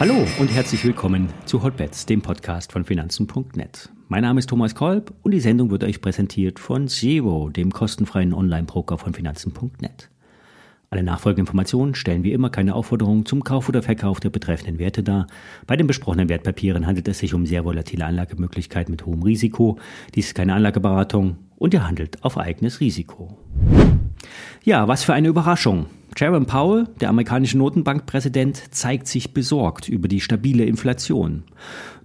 [0.00, 3.90] Hallo und herzlich willkommen zu Hotbets, dem Podcast von Finanzen.net.
[4.08, 8.34] Mein Name ist Thomas Kolb und die Sendung wird euch präsentiert von Zero, dem kostenfreien
[8.34, 10.10] Online-Broker von Finanzen.net.
[10.90, 15.02] Alle nachfolgenden Informationen stellen wie immer keine Aufforderung zum Kauf oder Verkauf der betreffenden Werte
[15.02, 15.26] dar.
[15.66, 19.78] Bei den besprochenen Wertpapieren handelt es sich um sehr volatile Anlagemöglichkeiten mit hohem Risiko.
[20.14, 23.38] Dies ist keine Anlageberatung und ihr handelt auf eigenes Risiko.
[24.62, 25.86] Ja, was für eine Überraschung.
[26.16, 31.42] Jerome Powell, der amerikanische Notenbankpräsident, zeigt sich besorgt über die stabile Inflation.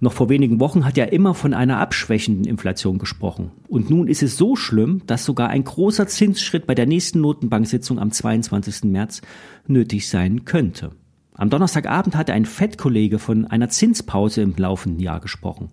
[0.00, 3.52] Noch vor wenigen Wochen hat er immer von einer abschwächenden Inflation gesprochen.
[3.68, 8.00] Und nun ist es so schlimm, dass sogar ein großer Zinsschritt bei der nächsten Notenbanksitzung
[8.00, 8.84] am 22.
[8.84, 9.22] März
[9.68, 10.90] nötig sein könnte.
[11.34, 15.70] Am Donnerstagabend hatte ein Fettkollege von einer Zinspause im laufenden Jahr gesprochen.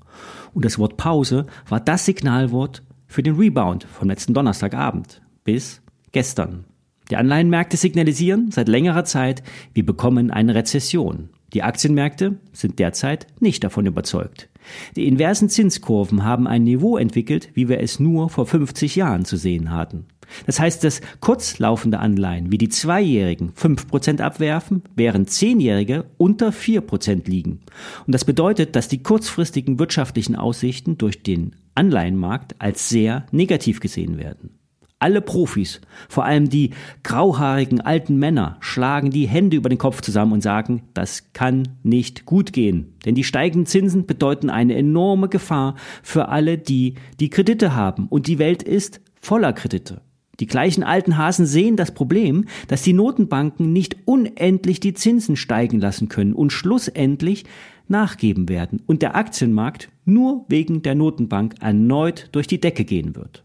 [0.54, 5.82] Und das Wort Pause war das Signalwort für den Rebound vom letzten Donnerstagabend bis
[6.18, 6.66] gestern.
[7.12, 9.44] Die Anleihenmärkte signalisieren seit längerer Zeit,
[9.76, 11.30] wir bekommen eine Rezession.
[11.54, 14.50] Die Aktienmärkte sind derzeit nicht davon überzeugt.
[14.96, 19.38] Die inversen Zinskurven haben ein Niveau entwickelt, wie wir es nur vor 50 Jahren zu
[19.38, 20.08] sehen hatten.
[20.48, 27.60] Das heißt, dass kurzlaufende Anleihen wie die Zweijährigen 5% abwerfen, während Zehnjährige unter 4% liegen.
[28.08, 34.18] Und das bedeutet, dass die kurzfristigen wirtschaftlichen Aussichten durch den Anleihenmarkt als sehr negativ gesehen
[34.18, 34.57] werden.
[35.00, 36.72] Alle Profis, vor allem die
[37.04, 42.26] grauhaarigen alten Männer, schlagen die Hände über den Kopf zusammen und sagen, das kann nicht
[42.26, 42.96] gut gehen.
[43.06, 48.08] Denn die steigenden Zinsen bedeuten eine enorme Gefahr für alle die, die Kredite haben.
[48.08, 50.02] Und die Welt ist voller Kredite.
[50.40, 55.80] Die gleichen alten Hasen sehen das Problem, dass die Notenbanken nicht unendlich die Zinsen steigen
[55.80, 57.46] lassen können und schlussendlich
[57.88, 63.44] nachgeben werden und der Aktienmarkt nur wegen der Notenbank erneut durch die Decke gehen wird.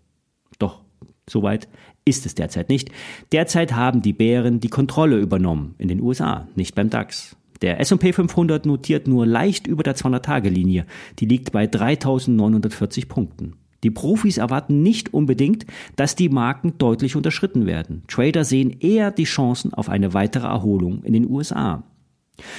[1.32, 1.66] Soweit
[2.04, 2.90] ist es derzeit nicht.
[3.32, 7.36] Derzeit haben die Bären die Kontrolle übernommen in den USA, nicht beim DAX.
[7.62, 10.84] Der S&P 500 notiert nur leicht über der 200-Tage-Linie.
[11.20, 13.54] Die liegt bei 3.940 Punkten.
[13.82, 15.64] Die Profis erwarten nicht unbedingt,
[15.96, 18.02] dass die Marken deutlich unterschritten werden.
[18.08, 21.82] Trader sehen eher die Chancen auf eine weitere Erholung in den USA.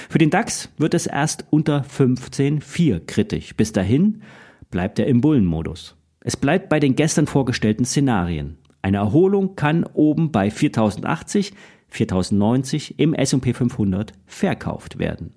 [0.08, 3.54] Für den DAX wird es erst unter 15,4 kritisch.
[3.54, 4.22] Bis dahin
[4.70, 5.96] bleibt er im Bullenmodus.
[6.26, 8.56] Es bleibt bei den gestern vorgestellten Szenarien.
[8.84, 11.54] Eine Erholung kann oben bei 4080,
[11.88, 15.32] 4090 im S&P 500 verkauft werden.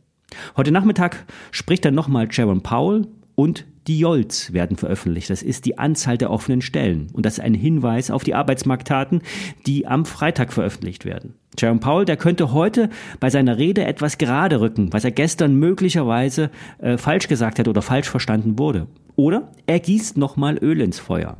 [0.58, 5.30] Heute Nachmittag spricht dann nochmal Sharon Powell und die JOLTS werden veröffentlicht.
[5.30, 7.08] Das ist die Anzahl der offenen Stellen.
[7.14, 9.22] Und das ist ein Hinweis auf die Arbeitsmarkttaten,
[9.66, 11.36] die am Freitag veröffentlicht werden.
[11.58, 12.90] Jerome Powell, der könnte heute
[13.22, 17.82] bei seiner Rede etwas gerade rücken, was er gestern möglicherweise äh, falsch gesagt hat oder
[17.82, 18.88] falsch verstanden wurde.
[19.16, 21.38] Oder er gießt nochmal Öl ins Feuer.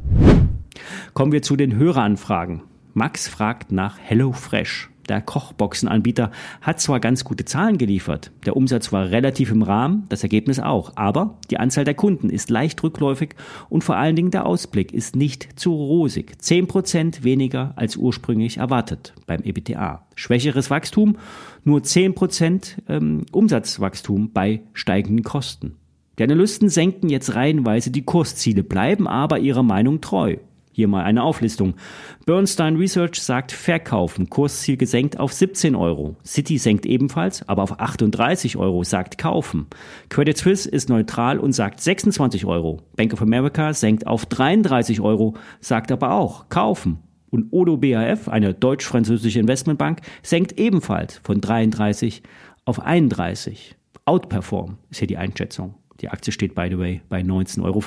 [1.14, 2.62] Kommen wir zu den Höreranfragen.
[2.94, 4.90] Max fragt nach HelloFresh.
[5.08, 10.24] Der Kochboxenanbieter hat zwar ganz gute Zahlen geliefert, der Umsatz war relativ im Rahmen, das
[10.24, 13.36] Ergebnis auch, aber die Anzahl der Kunden ist leicht rückläufig
[13.70, 16.34] und vor allen Dingen der Ausblick ist nicht zu rosig.
[16.42, 20.06] 10% weniger als ursprünglich erwartet beim EBTA.
[20.16, 21.18] Schwächeres Wachstum,
[21.64, 25.76] nur 10% ähm, Umsatzwachstum bei steigenden Kosten.
[26.20, 30.38] Die Analysten senken jetzt reihenweise die Kursziele, bleiben aber ihrer Meinung treu.
[30.78, 31.74] Hier mal eine Auflistung.
[32.28, 36.18] Bernstein Research sagt Verkaufen, Kursziel gesenkt auf 17 Euro.
[36.24, 39.66] City senkt ebenfalls, aber auf 38 Euro, sagt Kaufen.
[40.10, 42.84] Credit Suisse ist neutral und sagt 26 Euro.
[42.96, 47.00] Bank of America senkt auf 33 Euro, sagt aber auch Kaufen.
[47.32, 52.22] Und Odo BAF, eine deutsch-französische Investmentbank, senkt ebenfalls von 33
[52.66, 53.76] auf 31.
[54.06, 55.74] Outperform ist hier die Einschätzung.
[56.02, 57.82] Die Aktie steht, by the way, bei 19,50 Euro.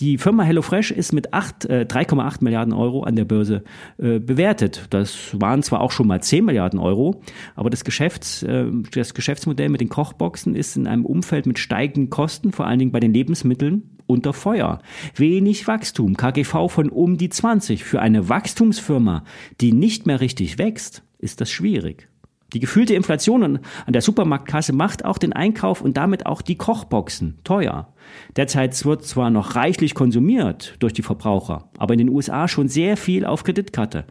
[0.00, 3.64] Die Firma HelloFresh ist mit äh, 3,8 Milliarden Euro an der Börse
[3.98, 4.86] äh, bewertet.
[4.90, 7.22] Das waren zwar auch schon mal 10 Milliarden Euro,
[7.54, 12.10] aber das, Geschäfts, äh, das Geschäftsmodell mit den Kochboxen ist in einem Umfeld mit steigenden
[12.10, 14.80] Kosten, vor allen Dingen bei den Lebensmitteln, unter Feuer.
[15.14, 17.84] Wenig Wachstum, KGV von um die 20.
[17.84, 19.24] Für eine Wachstumsfirma,
[19.60, 22.08] die nicht mehr richtig wächst, ist das schwierig.
[22.52, 27.38] Die gefühlte Inflation an der Supermarktkasse macht auch den Einkauf und damit auch die Kochboxen
[27.42, 27.92] teuer.
[28.36, 32.96] Derzeit wird zwar noch reichlich konsumiert durch die Verbraucher, aber in den USA schon sehr
[32.96, 34.04] viel auf Kreditkarte.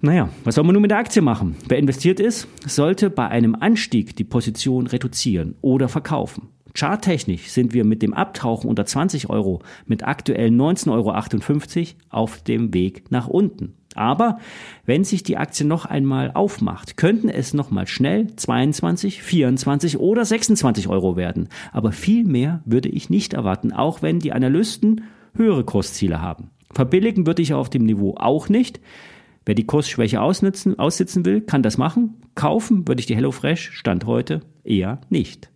[0.00, 1.56] Naja, was soll man nun mit der Aktie machen?
[1.68, 6.50] Wer investiert ist, sollte bei einem Anstieg die Position reduzieren oder verkaufen.
[6.74, 12.72] Charttechnisch sind wir mit dem Abtauchen unter 20 Euro mit aktuell 19,58 Euro auf dem
[12.72, 13.74] Weg nach unten.
[13.98, 14.38] Aber
[14.86, 20.24] wenn sich die Aktie noch einmal aufmacht, könnten es noch mal schnell 22, 24 oder
[20.24, 21.48] 26 Euro werden.
[21.72, 25.02] Aber viel mehr würde ich nicht erwarten, auch wenn die Analysten
[25.34, 26.50] höhere Kursziele haben.
[26.70, 28.80] Verbilligen würde ich auf dem Niveau auch nicht.
[29.44, 32.22] Wer die Kursschwäche ausnutzen, aussitzen will, kann das machen.
[32.36, 35.50] Kaufen würde ich die HelloFresh Stand heute eher nicht.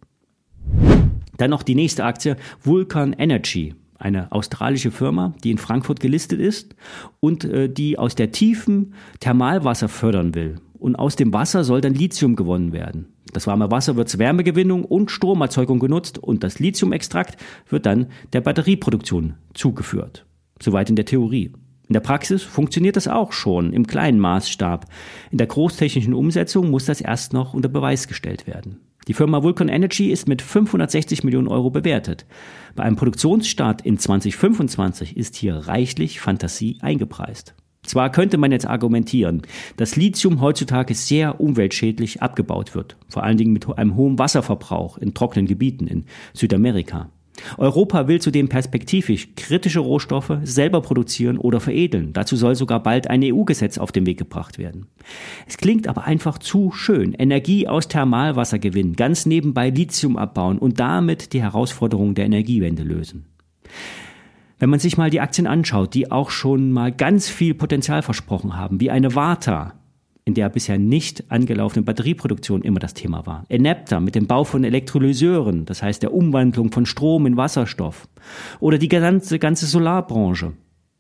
[1.37, 6.75] Dann noch die nächste Aktie, Vulcan Energy eine australische Firma, die in Frankfurt gelistet ist
[7.21, 10.57] und äh, die aus der tiefen Thermalwasser fördern will.
[10.79, 13.07] Und aus dem Wasser soll dann Lithium gewonnen werden.
[13.33, 17.37] Das warme Wasser wird zur Wärmegewinnung und Stromerzeugung genutzt und das Lithiumextrakt
[17.69, 20.27] wird dann der Batterieproduktion zugeführt.
[20.61, 21.53] Soweit in der Theorie.
[21.89, 24.87] In der Praxis funktioniert das auch schon im kleinen Maßstab.
[25.31, 28.81] In der großtechnischen Umsetzung muss das erst noch unter Beweis gestellt werden.
[29.09, 32.25] Die Firma Vulcan Energy ist mit 560 Millionen Euro bewertet.
[32.77, 37.55] Bei einem Produktionsstart in 2025 ist hier reichlich Fantasie eingepreist.
[37.85, 39.43] Zwar könnte man jetzt argumentieren,
[39.77, 45.15] dass Lithium heutzutage sehr umweltschädlich abgebaut wird, vor allen Dingen mit einem hohen Wasserverbrauch in
[45.15, 47.11] trockenen Gebieten in Südamerika.
[47.59, 52.13] Europa will zudem perspektivisch kritische Rohstoffe selber produzieren oder veredeln.
[52.13, 54.87] Dazu soll sogar bald ein EU-Gesetz auf den Weg gebracht werden.
[55.47, 57.15] Es klingt aber einfach zu schön.
[57.15, 63.27] Energie aus Thermalwasser gewinnen, ganz nebenbei Lithium abbauen und damit die Herausforderungen der Energiewende lösen.
[64.59, 68.57] Wenn man sich mal die Aktien anschaut, die auch schon mal ganz viel Potenzial versprochen
[68.57, 69.75] haben, wie eine Varta,
[70.25, 73.45] in der bisher nicht angelaufene Batterieproduktion immer das Thema war.
[73.49, 78.09] Enepta mit dem Bau von Elektrolyseuren, das heißt der Umwandlung von Strom in Wasserstoff.
[78.61, 80.53] Oder die ganze, ganze Solarbranche.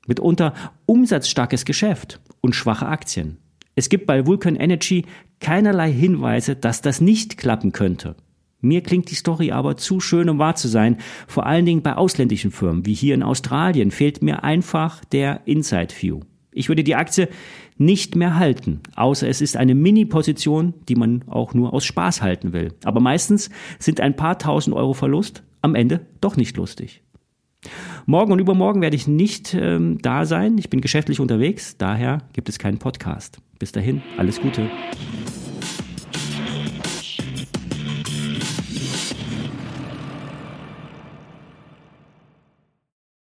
[0.08, 0.54] Mitunter
[0.86, 3.38] umsatzstarkes Geschäft und schwache Aktien.
[3.76, 5.06] Es gibt bei Vulcan Energy
[5.40, 8.16] keinerlei Hinweise, dass das nicht klappen könnte.
[8.60, 10.98] Mir klingt die Story aber zu schön, um wahr zu sein.
[11.26, 15.94] Vor allen Dingen bei ausländischen Firmen, wie hier in Australien, fehlt mir einfach der Inside
[16.00, 16.20] View.
[16.52, 17.28] Ich würde die Aktie
[17.78, 22.52] nicht mehr halten, außer es ist eine Mini-Position, die man auch nur aus Spaß halten
[22.52, 22.74] will.
[22.84, 27.02] Aber meistens sind ein paar tausend Euro Verlust am Ende doch nicht lustig.
[28.06, 30.58] Morgen und übermorgen werde ich nicht ähm, da sein.
[30.58, 33.38] Ich bin geschäftlich unterwegs, daher gibt es keinen Podcast.
[33.58, 34.68] Bis dahin, alles Gute.